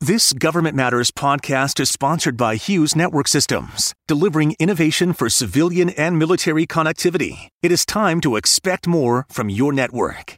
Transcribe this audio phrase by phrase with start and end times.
[0.00, 6.16] This Government Matters podcast is sponsored by Hughes Network Systems, delivering innovation for civilian and
[6.16, 7.48] military connectivity.
[7.64, 10.36] It is time to expect more from your network.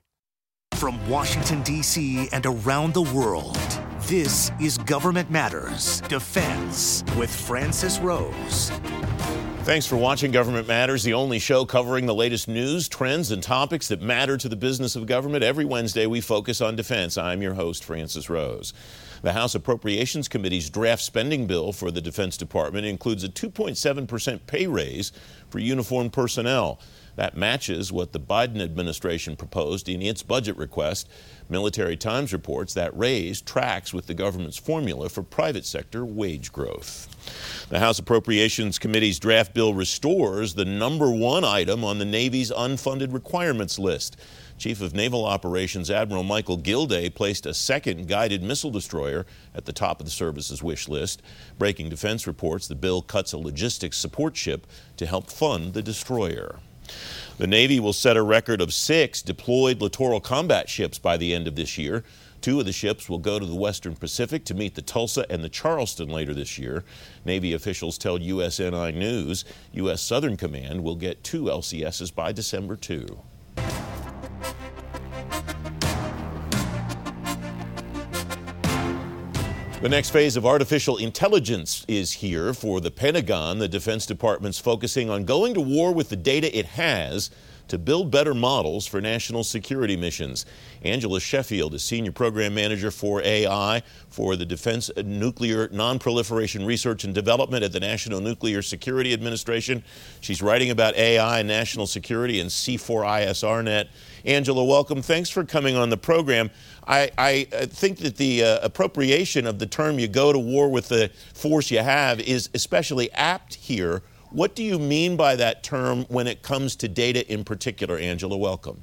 [0.76, 2.30] From Washington, D.C.
[2.32, 3.58] and around the world,
[4.04, 8.71] this is Government Matters Defense with Francis Rose.
[9.65, 13.88] Thanks for watching Government Matters, the only show covering the latest news, trends, and topics
[13.88, 15.45] that matter to the business of government.
[15.45, 17.19] Every Wednesday, we focus on defense.
[17.19, 18.73] I'm your host, Francis Rose.
[19.23, 24.66] The House Appropriations Committee's draft spending bill for the Defense Department includes a 2.7% pay
[24.66, 25.12] raise
[25.50, 26.80] for uniformed personnel.
[27.16, 31.06] That matches what the Biden administration proposed in its budget request.
[31.50, 37.66] Military Times reports that raise tracks with the government's formula for private sector wage growth.
[37.68, 43.12] The House Appropriations Committee's draft bill restores the number one item on the Navy's unfunded
[43.12, 44.16] requirements list.
[44.60, 49.24] Chief of Naval Operations Admiral Michael Gilday placed a second guided missile destroyer
[49.55, 51.23] at the top of the service's wish list.
[51.59, 54.66] Breaking Defense reports the bill cuts a logistics support ship
[54.99, 56.59] to help fund the destroyer.
[57.38, 61.49] The Navy will set a record of six deployed littoral combat ships by the end
[61.49, 62.04] of this year.
[62.43, 65.43] Two of the ships will go to the Western Pacific to meet the Tulsa and
[65.43, 66.84] the Charleston later this year.
[67.25, 70.03] Navy officials tell USNI News U.S.
[70.03, 73.23] Southern Command will get two LCSs by December 2.
[79.81, 83.61] The next phase of artificial intelligence is here for the Pentagon.
[83.61, 87.31] The Defense Department's focusing on going to war with the data it has
[87.69, 90.45] to build better models for national security missions.
[90.83, 97.15] Angela Sheffield is Senior Program Manager for AI for the Defense Nuclear Nonproliferation Research and
[97.15, 99.83] Development at the National Nuclear Security Administration.
[100.20, 103.89] She's writing about AI and national security and C4ISRNet.
[104.25, 105.03] Angela, welcome.
[105.03, 106.51] Thanks for coming on the program.
[106.87, 110.89] I, I think that the uh, appropriation of the term you go to war with
[110.89, 114.03] the force you have is especially apt here.
[114.31, 118.37] What do you mean by that term when it comes to data in particular, Angela?
[118.37, 118.83] Welcome.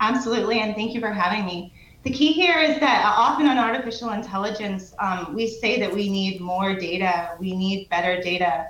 [0.00, 1.72] Absolutely, and thank you for having me.
[2.02, 6.08] The key here is that uh, often on artificial intelligence, um, we say that we
[6.08, 8.68] need more data, we need better data.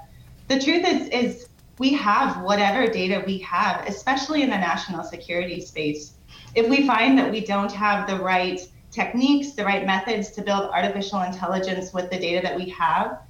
[0.48, 1.48] The truth is, is
[1.80, 6.12] we have whatever data we have, especially in the national security space.
[6.54, 8.60] If we find that we don't have the right
[8.91, 13.20] techniques, the right methods to build artificial intelligence with the data that we have,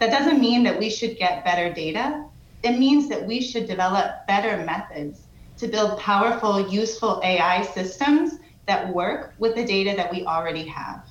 [0.00, 2.26] that doesn't mean that we should get better data.
[2.62, 5.22] It means that we should develop better methods
[5.56, 8.34] to build powerful, useful AI systems
[8.66, 11.06] that work with the data that we already have.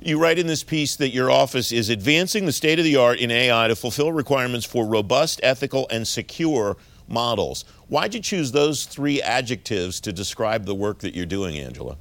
[0.00, 3.18] You write in this piece that your office is advancing the state of the art
[3.18, 6.76] in AI to fulfill requirements for robust, ethical, and secure
[7.08, 7.64] models.
[7.88, 11.96] Why'd you choose those three adjectives to describe the work that you're doing, Angela?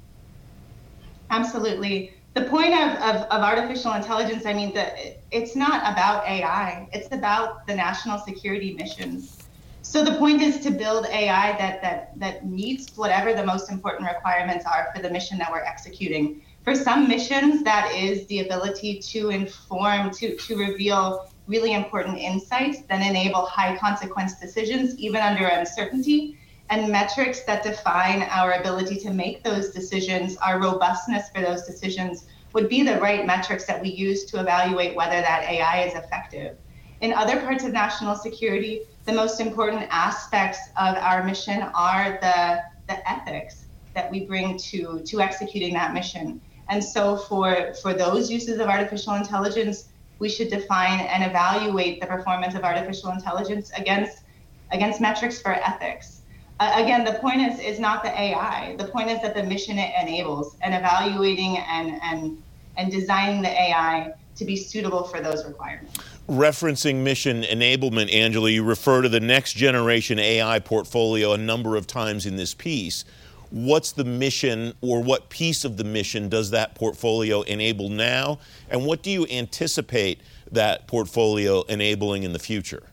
[1.30, 2.14] Absolutely.
[2.34, 7.12] The point of, of, of artificial intelligence, I mean, the, it's not about AI, it's
[7.12, 9.44] about the national security missions.
[9.82, 14.08] So the point is to build AI that, that, that meets whatever the most important
[14.08, 19.00] requirements are for the mission that we're executing for some missions, that is the ability
[19.00, 25.46] to inform, to, to reveal really important insights that enable high consequence decisions, even under
[25.46, 26.38] uncertainty,
[26.70, 32.26] and metrics that define our ability to make those decisions, our robustness for those decisions,
[32.52, 36.58] would be the right metrics that we use to evaluate whether that AI is effective.
[37.00, 42.62] In other parts of national security, the most important aspects of our mission are the,
[42.90, 46.42] the ethics that we bring to, to executing that mission.
[46.70, 49.90] And so for, for those uses of artificial intelligence,
[50.20, 54.24] we should define and evaluate the performance of artificial intelligence against,
[54.72, 56.22] against metrics for ethics.
[56.60, 58.76] Uh, again, the point is, is not the AI.
[58.78, 62.42] The point is that the mission it enables and evaluating and, and,
[62.78, 65.98] and designing the AI to be suitable for those requirements.
[66.28, 71.88] Referencing mission enablement, Angela, you refer to the next generation AI portfolio a number of
[71.88, 73.06] times in this piece
[73.52, 78.40] what's the mission or what piece of the mission does that portfolio enable now?
[78.70, 80.22] And what do you anticipate
[80.52, 82.84] that portfolio enabling in the future?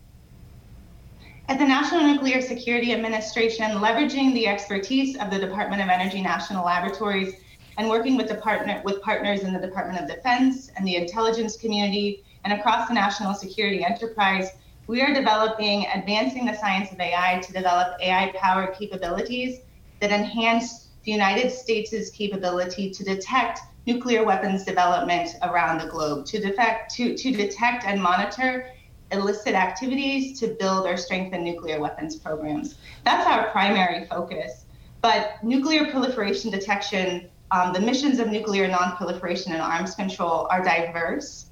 [1.49, 6.65] At the National Nuclear Security Administration, leveraging the expertise of the Department of Energy National
[6.65, 7.35] Laboratories
[7.77, 12.25] and working with, partner, with partners in the Department of Defense and the intelligence community
[12.45, 14.51] and across the national security enterprise,
[14.87, 19.61] we are developing, advancing the science of AI to develop AI powered capabilities
[20.01, 26.41] that enhance the United States' capability to detect nuclear weapons development around the globe, to,
[26.41, 28.71] defect, to, to detect and monitor
[29.13, 32.77] illicit activities to build or strengthen nuclear weapons programs.
[33.05, 34.65] That's our primary focus.
[35.03, 41.47] But nuclear proliferation detection um, the missions of nuclear nonproliferation and arms control are diverse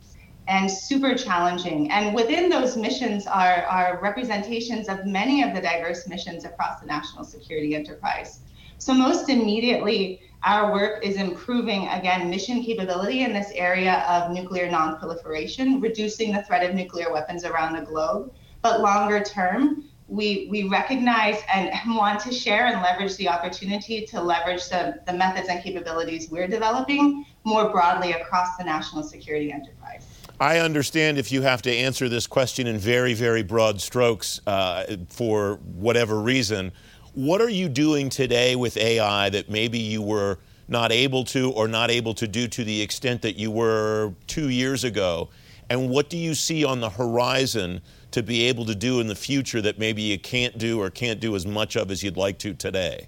[0.48, 1.90] and super challenging.
[1.90, 6.86] And within those missions are, are representations of many of the diverse missions across the
[6.86, 8.40] national security enterprise.
[8.78, 14.68] So, most immediately, our work is improving, again, mission capability in this area of nuclear
[14.68, 18.32] nonproliferation, reducing the threat of nuclear weapons around the globe.
[18.60, 24.20] But longer term, we, we recognize and want to share and leverage the opportunity to
[24.20, 30.11] leverage the, the methods and capabilities we're developing more broadly across the national security enterprise.
[30.42, 34.96] I understand if you have to answer this question in very, very broad strokes uh,
[35.08, 36.72] for whatever reason.
[37.14, 41.68] What are you doing today with AI that maybe you were not able to or
[41.68, 45.30] not able to do to the extent that you were two years ago?
[45.70, 47.80] And what do you see on the horizon
[48.10, 51.20] to be able to do in the future that maybe you can't do or can't
[51.20, 53.06] do as much of as you'd like to today?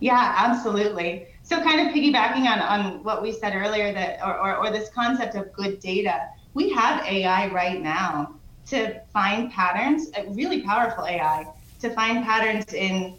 [0.00, 1.26] Yeah, absolutely.
[1.44, 4.88] So, kind of piggybacking on, on what we said earlier, that or, or, or this
[4.94, 11.44] concept of good data, we have AI right now to find patterns, really powerful AI,
[11.80, 13.18] to find patterns in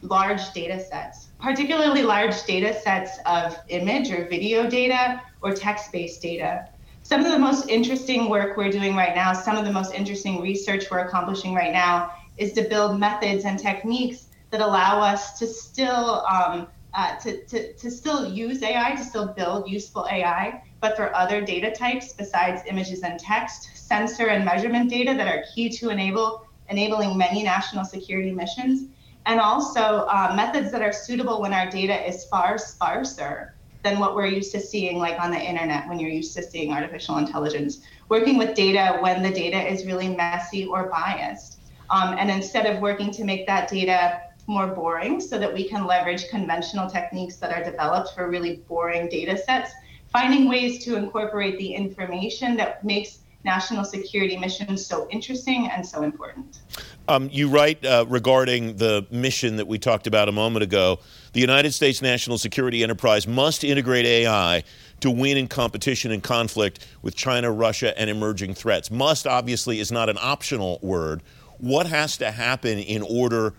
[0.00, 6.22] large data sets, particularly large data sets of image or video data or text based
[6.22, 6.66] data.
[7.02, 10.40] Some of the most interesting work we're doing right now, some of the most interesting
[10.40, 15.46] research we're accomplishing right now, is to build methods and techniques that allow us to
[15.46, 16.68] still um,
[16.98, 21.40] uh, to, to, to still use AI, to still build useful AI, but for other
[21.40, 26.44] data types besides images and text, sensor and measurement data that are key to enable
[26.70, 28.88] enabling many national security missions,
[29.26, 33.54] and also uh, methods that are suitable when our data is far sparser
[33.84, 36.72] than what we're used to seeing, like on the internet when you're used to seeing
[36.72, 37.78] artificial intelligence.
[38.08, 41.60] Working with data when the data is really messy or biased.
[41.90, 45.86] Um, and instead of working to make that data more boring so that we can
[45.86, 49.70] leverage conventional techniques that are developed for really boring data sets,
[50.10, 56.02] finding ways to incorporate the information that makes national security missions so interesting and so
[56.02, 56.60] important.
[57.06, 60.98] Um, you write uh, regarding the mission that we talked about a moment ago
[61.32, 64.64] the United States national security enterprise must integrate AI
[65.00, 68.90] to win in competition and conflict with China, Russia, and emerging threats.
[68.90, 71.22] Must obviously is not an optional word.
[71.58, 73.54] What has to happen in order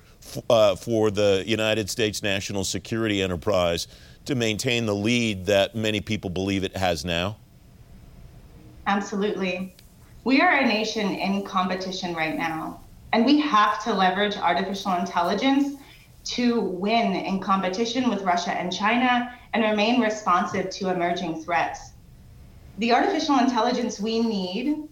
[0.49, 3.87] uh, for the United States national security enterprise
[4.25, 7.37] to maintain the lead that many people believe it has now?
[8.87, 9.75] Absolutely.
[10.23, 12.81] We are a nation in competition right now,
[13.13, 15.79] and we have to leverage artificial intelligence
[16.25, 21.91] to win in competition with Russia and China and remain responsive to emerging threats.
[22.77, 24.88] The artificial intelligence we need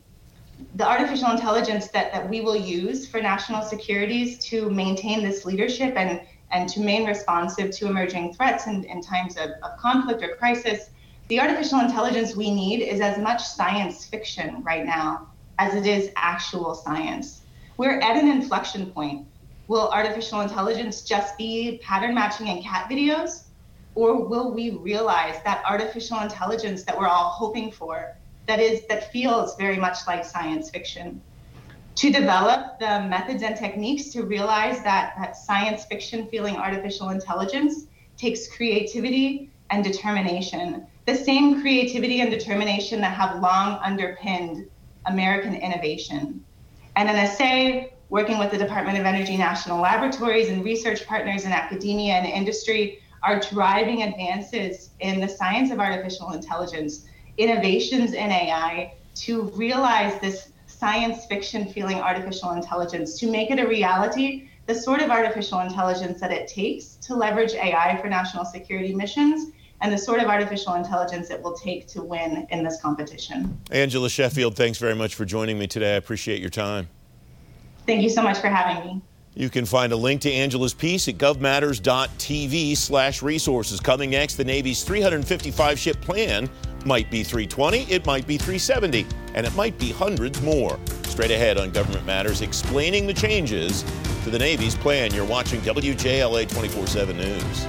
[0.75, 5.95] the artificial intelligence that, that we will use for national securities to maintain this leadership
[5.95, 6.21] and,
[6.51, 10.89] and to remain responsive to emerging threats in, in times of, of conflict or crisis,
[11.27, 15.27] the artificial intelligence we need is as much science fiction right now
[15.59, 17.41] as it is actual science.
[17.77, 19.27] We're at an inflection point.
[19.67, 23.43] Will artificial intelligence just be pattern matching in cat videos?
[23.95, 28.16] Or will we realize that artificial intelligence that we're all hoping for
[28.47, 31.21] that is that feels very much like science fiction.
[31.95, 37.87] To develop the methods and techniques to realize that that science fiction feeling artificial intelligence
[38.17, 40.85] takes creativity and determination.
[41.05, 44.67] The same creativity and determination that have long underpinned
[45.07, 46.43] american innovation.
[46.95, 52.13] And NNSA, working with the department of energy national laboratories and research partners in academia
[52.13, 57.05] and industry are driving advances in the science of artificial intelligence
[57.37, 63.67] innovations in AI to realize this science fiction feeling artificial intelligence, to make it a
[63.67, 68.93] reality, the sort of artificial intelligence that it takes to leverage AI for national security
[68.93, 69.51] missions
[69.81, 73.59] and the sort of artificial intelligence it will take to win in this competition.
[73.71, 75.93] Angela Sheffield, thanks very much for joining me today.
[75.93, 76.89] I appreciate your time.
[77.85, 79.01] Thank you so much for having me.
[79.35, 83.79] You can find a link to Angela's piece at govmatters.tv slash resources.
[83.79, 86.49] Coming next, the Navy's 355 ship plan
[86.87, 90.79] might be 320, it might be 370, and it might be hundreds more.
[91.03, 93.83] Straight ahead on Government Matters, explaining the changes
[94.23, 95.13] to the Navy's plan.
[95.13, 97.67] You're watching WJLA 24 7 News.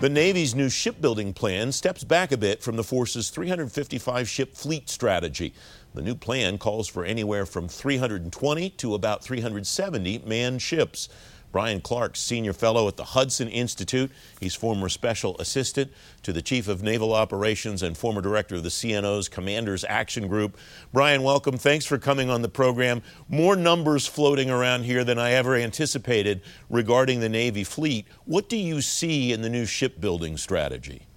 [0.00, 4.88] The Navy's new shipbuilding plan steps back a bit from the force's 355 ship fleet
[4.88, 5.52] strategy.
[5.92, 11.08] The new plan calls for anywhere from 320 to about 370 manned ships.
[11.52, 14.12] Brian Clark, Senior Fellow at the Hudson Institute.
[14.38, 15.90] He's former Special Assistant
[16.22, 20.56] to the Chief of Naval Operations and former Director of the CNO's Commanders Action Group.
[20.92, 21.56] Brian, welcome.
[21.56, 23.02] Thanks for coming on the program.
[23.28, 28.06] More numbers floating around here than I ever anticipated regarding the Navy fleet.
[28.26, 31.08] What do you see in the new shipbuilding strategy?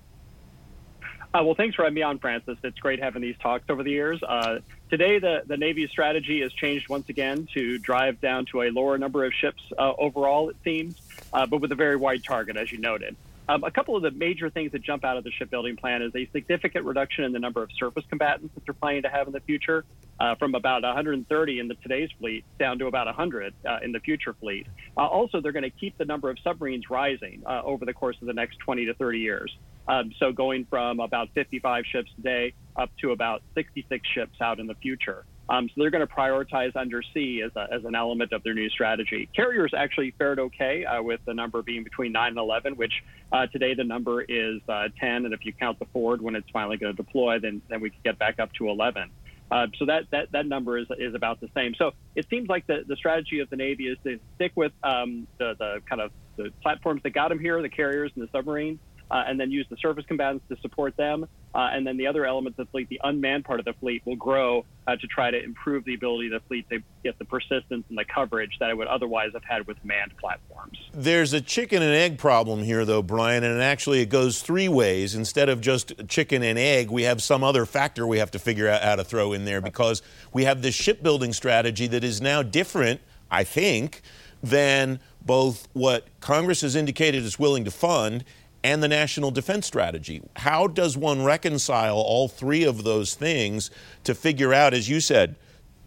[1.33, 2.57] Uh, well, thanks for having me on, Francis.
[2.63, 4.21] It's great having these talks over the years.
[4.21, 4.59] Uh,
[4.91, 8.99] today, the, the Navy's strategy has changed once again to drive down to a lower
[8.99, 10.95] number of ships uh, overall, it seems,
[11.33, 13.15] uh, but with a very wide target, as you noted.
[13.49, 16.15] Um, a couple of the major things that jump out of the shipbuilding plan is
[16.15, 19.33] a significant reduction in the number of surface combatants that they're planning to have in
[19.33, 19.83] the future,
[20.19, 23.99] uh, from about 130 in the today's fleet down to about 100 uh, in the
[23.99, 24.67] future fleet.
[24.95, 28.15] Uh, also, they're going to keep the number of submarines rising uh, over the course
[28.21, 29.57] of the next 20 to 30 years.
[29.87, 34.67] Um, so going from about 55 ships today up to about 66 ships out in
[34.67, 35.25] the future.
[35.49, 38.69] Um, so they're going to prioritize undersea as, a, as an element of their new
[38.69, 39.27] strategy.
[39.35, 42.93] Carriers actually fared okay uh, with the number being between 9 and 11, which
[43.31, 45.25] uh, today the number is uh, 10.
[45.25, 47.89] And if you count the Ford when it's finally going to deploy, then, then we
[47.89, 49.09] can get back up to 11.
[49.51, 51.75] Uh, so that, that, that number is, is about the same.
[51.75, 55.27] So it seems like the, the strategy of the Navy is to stick with um,
[55.37, 58.79] the, the kind of the platforms that got them here, the carriers and the submarines,
[59.13, 61.27] uh, and then use the surface combatants to support them.
[61.53, 64.01] Uh, and then the other elements of the fleet, the unmanned part of the fleet,
[64.05, 67.25] will grow uh, to try to improve the ability of the fleet to get the
[67.25, 70.79] persistence and the coverage that it would otherwise have had with manned platforms.
[70.93, 75.13] There's a chicken and egg problem here, though, Brian, and actually it goes three ways.
[75.13, 78.67] Instead of just chicken and egg, we have some other factor we have to figure
[78.67, 80.01] out how to throw in there because
[80.33, 84.01] we have this shipbuilding strategy that is now different, I think,
[84.41, 88.25] than both what Congress has indicated is willing to fund
[88.63, 90.21] and the national defense strategy.
[90.37, 93.69] How does one reconcile all three of those things
[94.05, 95.35] to figure out, as you said,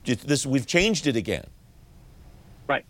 [0.05, 1.47] this we've changed it again?
[2.69, 2.85] Right.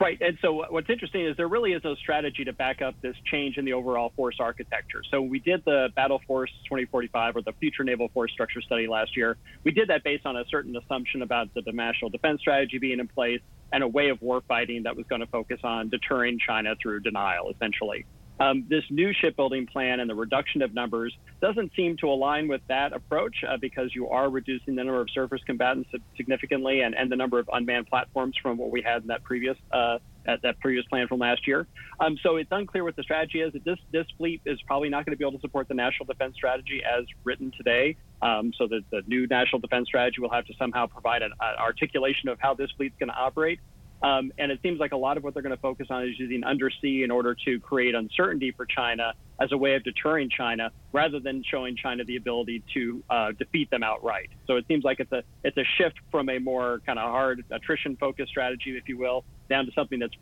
[0.00, 0.20] Right.
[0.20, 3.58] And so what's interesting is there really is no strategy to back up this change
[3.58, 5.02] in the overall force architecture.
[5.10, 9.16] So we did the Battle Force 2045 or the Future Naval Force Structure Study last
[9.16, 9.36] year.
[9.64, 13.00] We did that based on a certain assumption about the, the national defense strategy being
[13.00, 13.40] in place
[13.72, 17.50] and a way of warfighting that was going to focus on deterring China through denial,
[17.50, 18.06] essentially.
[18.42, 22.60] Um, this new shipbuilding plan and the reduction of numbers doesn't seem to align with
[22.68, 27.10] that approach uh, because you are reducing the number of surface combatants significantly and, and
[27.10, 30.58] the number of unmanned platforms from what we had in that previous uh, at that
[30.60, 31.66] previous plan from last year.
[32.00, 33.52] Um, so it's unclear what the strategy is.
[33.64, 36.34] This this fleet is probably not going to be able to support the national defense
[36.34, 37.96] strategy as written today.
[38.22, 41.54] Um, so the, the new national defense strategy will have to somehow provide an, an
[41.58, 43.60] articulation of how this fleet's going to operate.
[44.02, 46.18] Um, and it seems like a lot of what they're going to focus on is
[46.18, 50.70] using undersea in order to create uncertainty for China as a way of deterring China,
[50.92, 54.28] rather than showing China the ability to uh, defeat them outright.
[54.46, 57.44] So it seems like it's a it's a shift from a more kind of hard
[57.50, 60.14] attrition focused strategy, if you will, down to something that's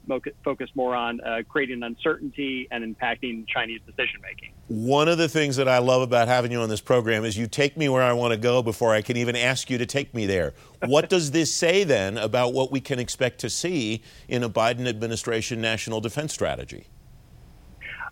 [0.42, 4.52] focused more on uh, creating uncertainty and impacting Chinese decision making.
[4.66, 7.46] One of the things that I love about having you on this program is you
[7.46, 10.12] take me where I want to go before I can even ask you to take
[10.14, 10.52] me there.
[10.84, 14.88] What does this say then about what we can expect to see in a Biden
[14.88, 16.88] administration national defense strategy?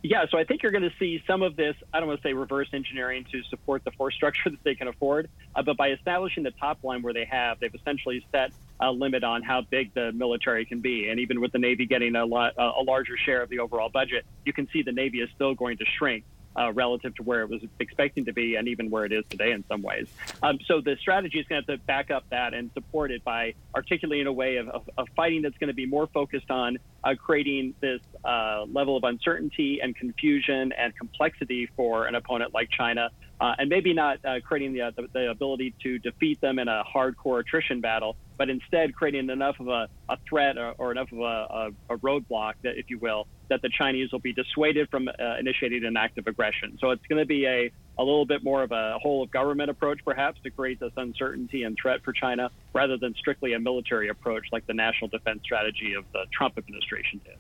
[0.05, 2.29] Yeah, so I think you're going to see some of this, I don't want to
[2.29, 5.91] say reverse engineering to support the force structure that they can afford, uh, but by
[5.91, 9.93] establishing the top line where they have, they've essentially set a limit on how big
[9.95, 11.09] the military can be.
[11.09, 14.25] And even with the Navy getting a, lot, a larger share of the overall budget,
[14.45, 16.25] you can see the Navy is still going to shrink
[16.59, 19.53] uh, relative to where it was expecting to be and even where it is today
[19.53, 20.09] in some ways.
[20.43, 23.23] Um, so the strategy is going to have to back up that and support it
[23.23, 26.79] by articulating a way of, of, of fighting that's going to be more focused on
[27.05, 32.69] uh, creating this uh, level of uncertainty and confusion and complexity for an opponent like
[32.71, 33.11] China.
[33.41, 36.83] Uh, and maybe not uh, creating the, the, the, ability to defeat them in a
[36.93, 41.19] hardcore attrition battle, but instead creating enough of a, a threat or, or, enough of
[41.19, 45.09] a, a, a roadblock, that, if you will, that the Chinese will be dissuaded from
[45.09, 46.79] uh, initiating an act of aggression.
[46.81, 49.71] So it's going to be a, a little bit more of a whole of government
[49.71, 54.09] approach, perhaps, to create this uncertainty and threat for China, rather than strictly a military
[54.09, 57.37] approach like the national defense strategy of the Trump administration did.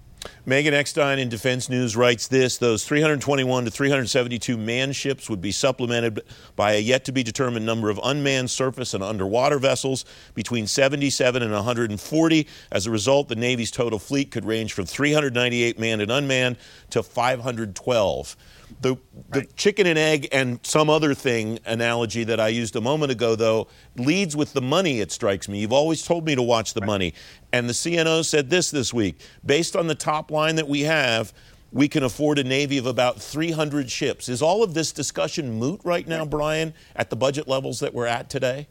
[0.46, 5.52] Megan Eckstein in Defense News writes this Those 321 to 372 manned ships would be
[5.52, 6.20] supplemented
[6.56, 10.04] by a yet to be determined number of unmanned surface and underwater vessels,
[10.34, 12.46] between 77 and 140.
[12.72, 16.56] As a result, the Navy's total fleet could range from 398 manned and unmanned
[16.90, 18.36] to 512
[18.80, 18.96] the
[19.30, 19.56] the right.
[19.56, 23.68] chicken and egg and some other thing analogy that I used a moment ago though
[23.96, 25.60] leads with the money it strikes me.
[25.60, 26.86] You've always told me to watch the right.
[26.86, 27.14] money.
[27.52, 31.32] And the CNO said this this week, based on the top line that we have,
[31.72, 34.28] we can afford a navy of about 300 ships.
[34.28, 38.06] Is all of this discussion moot right now, Brian, at the budget levels that we're
[38.06, 38.68] at today?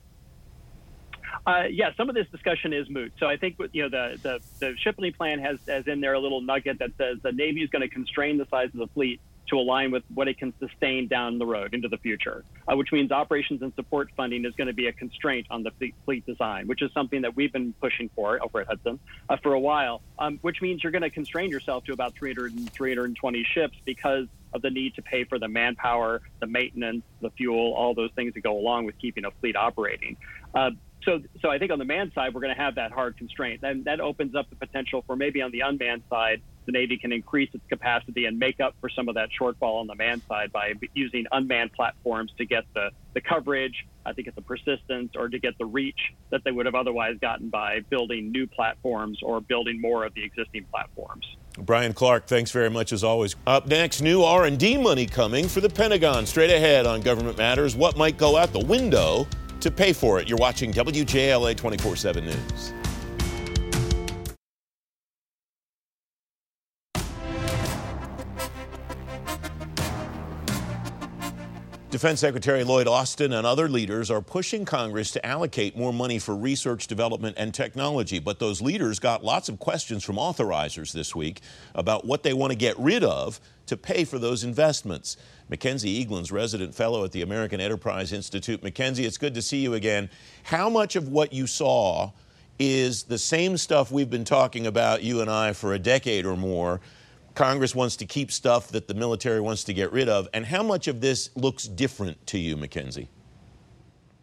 [1.46, 3.14] Uh, yeah, some of this discussion is moot.
[3.20, 6.20] So I think you know the the, the shipbuilding plan has has in there a
[6.20, 9.22] little nugget that says the Navy is going to constrain the size of the fleet
[9.48, 12.92] to align with what it can sustain down the road into the future, uh, which
[12.92, 15.72] means operations and support funding is going to be a constraint on the
[16.06, 19.00] fleet, design, which is something that we've been pushing for over at Hudson
[19.30, 22.54] uh, for a while, um, which means you're going to constrain yourself to about 300
[22.54, 27.30] and 320 ships because of the need to pay for the manpower, the maintenance, the
[27.32, 30.18] fuel, all those things that go along with keeping a fleet operating.
[30.54, 30.72] Uh,
[31.04, 33.62] so, so I think on the manned side, we're going to have that hard constraint.
[33.62, 37.12] Then that opens up the potential for maybe on the unmanned side, the Navy can
[37.12, 40.52] increase its capacity and make up for some of that shortfall on the manned side
[40.52, 45.30] by using unmanned platforms to get the, the coverage, I think, it's the persistence, or
[45.30, 49.42] to get the reach that they would have otherwise gotten by building new platforms or
[49.42, 51.26] building more of the existing platforms.
[51.58, 53.36] Brian Clark, thanks very much as always.
[53.48, 56.28] Up next, new R&D money coming for the Pentagon.
[56.28, 59.26] Straight ahead on Government Matters, what might go out the window
[59.62, 60.28] to pay for it.
[60.28, 62.74] You're watching WJLA 24/7 News.
[71.98, 76.36] Defense Secretary Lloyd Austin and other leaders are pushing Congress to allocate more money for
[76.36, 78.20] research, development, and technology.
[78.20, 81.42] But those leaders got lots of questions from authorizers this week
[81.74, 85.18] about what they want to get rid of to pay for those investments.
[85.50, 88.62] Mackenzie Eaglen's resident fellow at the American Enterprise Institute.
[88.62, 90.08] Mackenzie, it's good to see you again.
[90.44, 92.12] How much of what you saw
[92.60, 96.38] is the same stuff we've been talking about, you and I, for a decade or
[96.38, 96.80] more?
[97.38, 100.28] Congress wants to keep stuff that the military wants to get rid of.
[100.34, 103.10] And how much of this looks different to you, Mackenzie?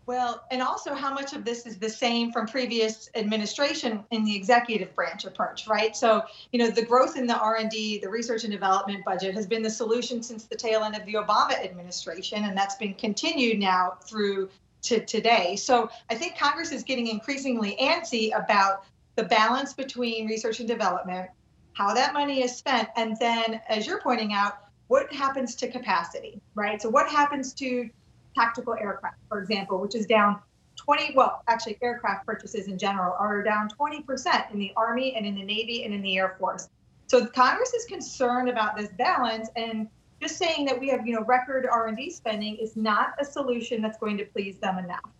[0.06, 4.34] Well, and also how much of this is the same from previous administration in the
[4.34, 5.96] executive branch approach, right?
[5.96, 9.62] So, you know, the growth in the R&D, the research and development budget has been
[9.62, 13.96] the solution since the tail end of the Obama administration, and that's been continued now
[14.04, 14.50] through
[14.82, 15.54] to today.
[15.54, 21.30] So, I think Congress is getting increasingly antsy about the balance between research and development
[21.74, 26.40] how that money is spent, and then, as you're pointing out, what happens to capacity,
[26.54, 26.80] right?
[26.80, 27.90] So, what happens to
[28.34, 30.40] tactical aircraft, for example, which is down
[30.76, 35.34] 20, well, actually, aircraft purchases in general are down 20% in the Army and in
[35.34, 36.68] the Navy and in the Air Force.
[37.08, 39.88] So, Congress is concerned about this balance, and
[40.20, 43.98] just saying that we have, you know, record R&D spending is not a solution that's
[43.98, 45.10] going to please them enough.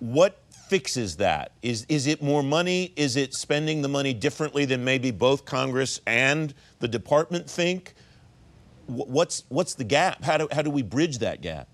[0.00, 0.40] What
[0.72, 1.52] fixes that?
[1.60, 2.94] Is, is it more money?
[2.96, 7.92] Is it spending the money differently than maybe both Congress and the department think?
[8.86, 10.24] What's, what's the gap?
[10.24, 11.68] How do, how do we bridge that gap?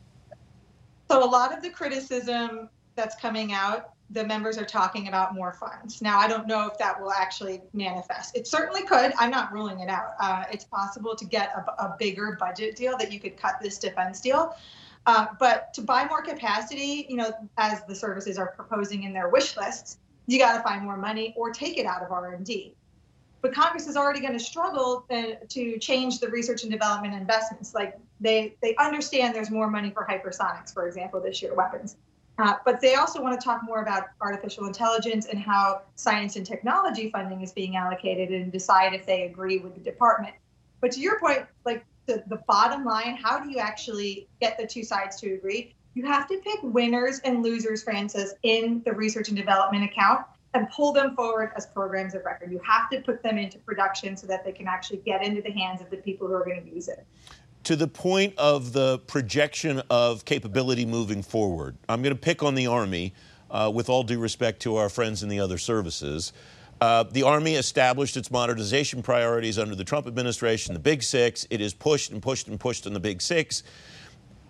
[1.08, 5.52] So, a lot of the criticism that's coming out, the members are talking about more
[5.52, 6.02] funds.
[6.02, 8.36] Now, I don't know if that will actually manifest.
[8.36, 9.12] It certainly could.
[9.16, 10.14] I'm not ruling it out.
[10.20, 13.78] Uh, it's possible to get a, a bigger budget deal that you could cut this
[13.78, 14.56] defense deal.
[15.08, 19.30] Uh, but to buy more capacity, you know, as the services are proposing in their
[19.30, 22.74] wish lists, you got to find more money or take it out of R&D.
[23.40, 27.74] But Congress is already going to struggle uh, to change the research and development investments.
[27.74, 31.96] Like they they understand there's more money for hypersonics, for example, this year weapons.
[32.38, 36.44] Uh, but they also want to talk more about artificial intelligence and how science and
[36.44, 40.34] technology funding is being allocated and decide if they agree with the department.
[40.82, 44.66] But to your point, like the, the bottom line how do you actually get the
[44.66, 45.74] two sides to agree?
[45.94, 50.68] You have to pick winners and losers francis in the research and development account and
[50.70, 52.50] pull them forward as programs of record.
[52.50, 55.52] You have to put them into production so that they can actually get into the
[55.52, 57.06] hands of the people who are going to use it.
[57.64, 62.54] To the point of the projection of capability moving forward i'm going to pick on
[62.54, 63.12] the army
[63.50, 66.32] uh, with all due respect to our friends in the other services
[66.80, 71.46] uh, the Army established its modernization priorities under the Trump administration, the Big Six.
[71.50, 73.64] It is pushed and pushed and pushed on the Big Six.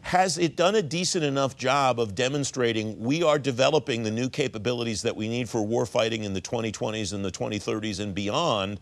[0.03, 5.03] Has it done a decent enough job of demonstrating we are developing the new capabilities
[5.03, 8.81] that we need for warfighting in the 2020s and the 2030s and beyond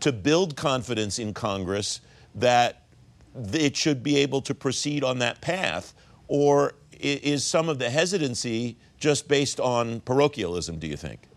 [0.00, 2.00] to build confidence in Congress
[2.34, 2.82] that
[3.52, 5.94] it should be able to proceed on that path?
[6.26, 11.28] Or is some of the hesitancy just based on parochialism, do you think?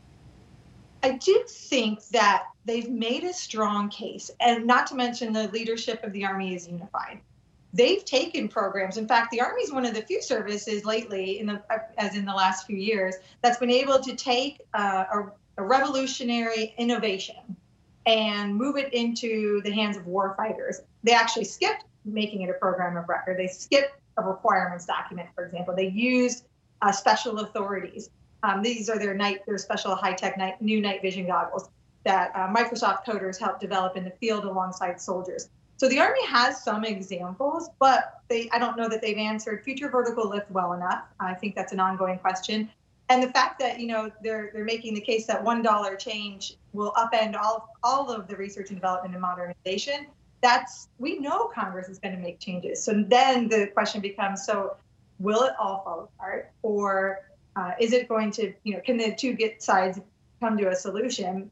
[1.03, 6.03] I do think that they've made a strong case, and not to mention the leadership
[6.03, 7.21] of the Army is unified.
[7.73, 8.97] They've taken programs.
[8.97, 11.61] In fact, the Army is one of the few services lately, in the
[11.97, 16.73] as in the last few years, that's been able to take uh, a, a revolutionary
[16.77, 17.55] innovation
[18.05, 20.77] and move it into the hands of warfighters.
[21.03, 23.37] They actually skipped making it a program of record.
[23.37, 25.75] They skipped a requirements document, for example.
[25.75, 26.45] They used
[26.81, 28.09] uh, special authorities.
[28.43, 31.69] Um, these are their night, their special high-tech night, new night vision goggles
[32.03, 35.49] that uh, Microsoft coders help develop in the field alongside soldiers.
[35.77, 39.89] So the Army has some examples, but they I don't know that they've answered future
[39.89, 41.05] vertical lift well enough.
[41.19, 42.69] I think that's an ongoing question.
[43.09, 46.57] And the fact that you know they're they're making the case that one dollar change
[46.73, 50.07] will upend all all of the research and development and modernization,
[50.41, 52.83] that's we know Congress is going to make changes.
[52.83, 54.77] So then the question becomes: so
[55.17, 57.21] will it all fall apart, or
[57.55, 59.99] uh, is it going to you know can the two get sides
[60.39, 61.49] come to a solution?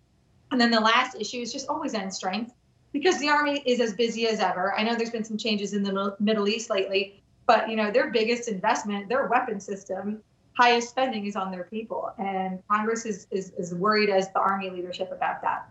[0.51, 2.53] And then the last issue is just always end strength
[2.91, 4.73] because the army is as busy as ever.
[4.75, 8.09] I know there's been some changes in the Middle East lately, but you know their
[8.11, 10.21] biggest investment, their weapon system,
[10.53, 14.69] highest spending is on their people, and Congress is is, is worried as the army
[14.69, 15.69] leadership about that.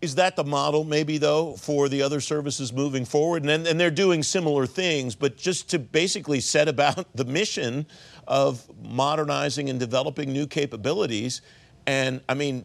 [0.00, 3.44] Is that the model, maybe, though, for the other services moving forward?
[3.44, 7.86] And, and they're doing similar things, but just to basically set about the mission
[8.26, 11.40] of modernizing and developing new capabilities.
[11.86, 12.64] And I mean,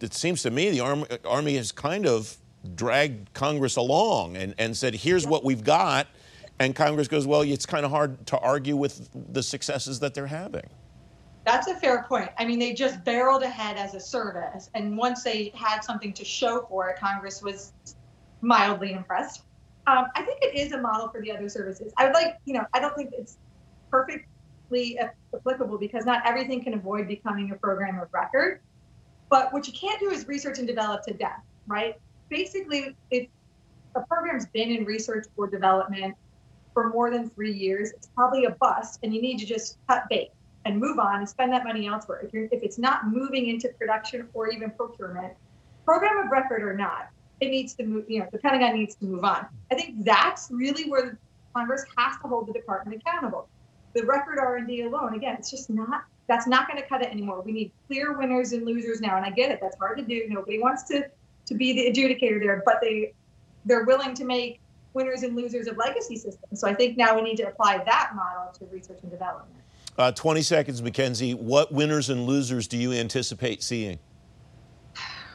[0.00, 2.36] it seems to me the Army, Army has kind of
[2.74, 6.06] dragged Congress along and, and said, here's what we've got.
[6.60, 10.26] And Congress goes, well, it's kind of hard to argue with the successes that they're
[10.26, 10.68] having.
[11.48, 12.28] That's a fair point.
[12.38, 14.68] I mean, they just barreled ahead as a service.
[14.74, 17.72] And once they had something to show for it, Congress was
[18.42, 19.44] mildly impressed.
[19.86, 21.90] Um, I think it is a model for the other services.
[21.96, 23.38] I would like, you know, I don't think it's
[23.90, 24.98] perfectly
[25.32, 28.60] applicable because not everything can avoid becoming a program of record.
[29.30, 31.96] But what you can't do is research and develop to death, right?
[32.28, 33.26] basically, if
[33.94, 36.14] a program's been in research or development
[36.74, 40.02] for more than three years, it's probably a bust, and you need to just cut
[40.10, 40.28] bait
[40.64, 42.20] and move on and spend that money elsewhere.
[42.24, 45.32] If, you're, if it's not moving into production or even procurement,
[45.84, 47.08] program of record or not,
[47.40, 48.04] it needs to move.
[48.08, 49.46] You know, the Pentagon needs to move on.
[49.70, 51.18] I think that's really where
[51.54, 53.48] Congress has to hold the department accountable.
[53.94, 56.04] The record R&D alone, again, it's just not.
[56.26, 57.40] That's not going to cut it anymore.
[57.40, 59.60] We need clear winners and losers now, and I get it.
[59.62, 60.26] That's hard to do.
[60.28, 61.08] Nobody wants to
[61.46, 63.14] to be the adjudicator there, but they
[63.64, 64.60] they're willing to make
[64.94, 66.60] winners and losers of legacy systems.
[66.60, 69.57] So I think now we need to apply that model to research and development.
[69.98, 71.34] Uh, 20 seconds, Mackenzie.
[71.34, 73.98] What winners and losers do you anticipate seeing?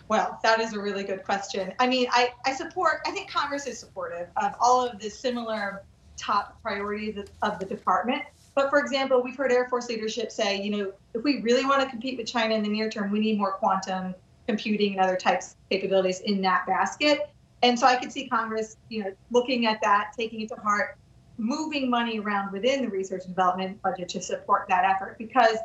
[0.07, 1.73] Well, that is a really good question.
[1.79, 5.83] I mean, I, I support, I think Congress is supportive of all of the similar
[6.15, 8.23] top priorities of, the department.
[8.55, 11.81] But for example, we've heard Air Force leadership say, you know, if we really want
[11.81, 14.15] to compete with China in the near term, we need more quantum
[14.47, 17.29] computing and other types of capabilities in that basket.
[17.63, 20.97] And so I could see Congress, you know, looking at that, taking it to heart,
[21.37, 25.57] moving money around within the research and development budget to support that effort because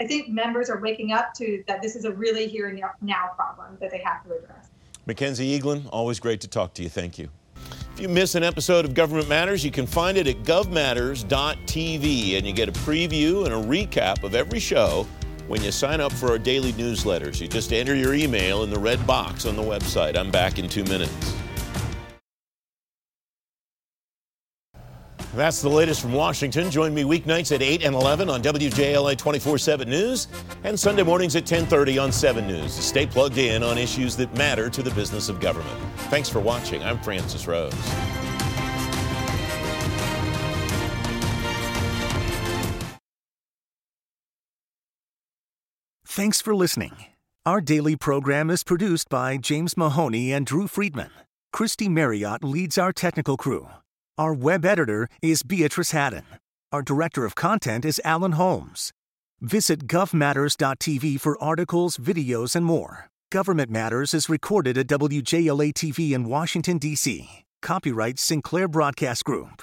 [0.00, 3.30] I think members are waking up to that this is a really here and now
[3.36, 4.68] problem that they have to address.
[5.06, 6.88] Mackenzie Eaglen, always great to talk to you.
[6.88, 7.28] Thank you.
[7.94, 12.46] If you miss an episode of Government Matters, you can find it at govmatters.tv and
[12.46, 15.06] you get a preview and a recap of every show
[15.48, 17.40] when you sign up for our daily newsletters.
[17.40, 20.16] You just enter your email in the red box on the website.
[20.16, 21.34] I'm back in two minutes.
[25.32, 26.70] That's the latest from Washington.
[26.70, 30.26] Join me weeknights at 8 and 11 on WJLA 24/7 News
[30.64, 32.72] and Sunday mornings at 10:30 on 7 News.
[32.72, 35.78] Stay plugged in on issues that matter to the business of government.
[36.10, 36.82] Thanks for watching.
[36.82, 37.72] I'm Francis Rose.
[46.04, 46.92] Thanks for listening.
[47.46, 51.10] Our daily program is produced by James Mahoney and Drew Friedman.
[51.52, 53.68] Christy Marriott leads our technical crew.
[54.18, 56.24] Our web editor is Beatrice Haddon.
[56.72, 58.92] Our director of content is Alan Holmes.
[59.40, 63.08] Visit govmatters.tv for articles, videos, and more.
[63.30, 67.44] Government Matters is recorded at WJLA TV in Washington, D.C.
[67.62, 69.62] Copyright Sinclair Broadcast Group.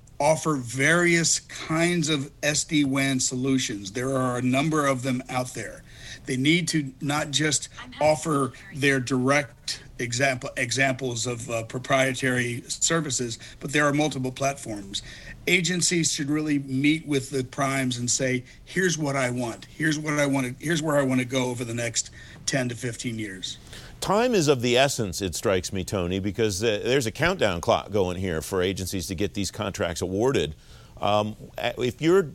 [0.21, 3.91] offer various kinds of SD WAN solutions.
[3.91, 5.83] There are a number of them out there.
[6.27, 13.73] They need to not just offer their direct example examples of uh, proprietary services, but
[13.73, 15.01] there are multiple platforms.
[15.47, 19.65] Agencies should really meet with the primes and say, "Here's what I want.
[19.65, 20.59] Here's what I want.
[20.59, 22.11] To, here's where I want to go over the next
[22.45, 23.57] 10 to 15 years."
[24.01, 27.91] Time is of the essence, it strikes me, Tony, because uh, there's a countdown clock
[27.91, 30.55] going here for agencies to get these contracts awarded.
[30.99, 31.35] Um,
[31.77, 32.31] if you're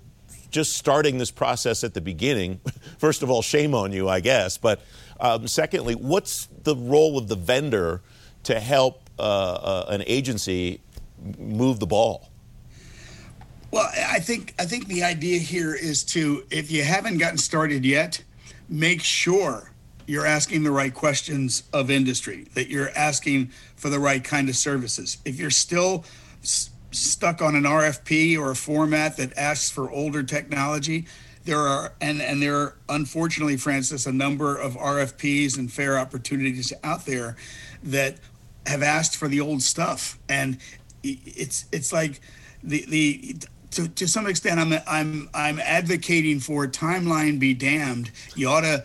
[0.51, 2.61] just starting this process at the beginning,
[2.99, 4.57] first of all, shame on you, I guess.
[4.57, 4.81] But
[5.19, 8.01] um, secondly, what's the role of the vendor
[8.45, 10.81] to help uh, uh, an agency
[11.37, 12.31] move the ball?
[13.73, 17.85] Well, I think I think the idea here is to, if you haven't gotten started
[17.85, 18.23] yet,
[18.69, 19.73] make sure
[20.07, 24.57] you're asking the right questions of industry, that you're asking for the right kind of
[24.57, 25.19] services.
[25.25, 26.05] If you're still
[26.43, 31.07] s- stuck on an RFP or a format that asks for older technology,
[31.45, 36.73] there are and and there are unfortunately, Francis, a number of RFPs and fair opportunities
[36.83, 37.37] out there
[37.85, 38.17] that
[38.67, 40.59] have asked for the old stuff, and
[41.05, 42.21] it's it's like
[42.65, 43.37] the the
[43.73, 48.11] to, to some extent, I'm I'm I'm advocating for timeline be damned.
[48.35, 48.85] You ought to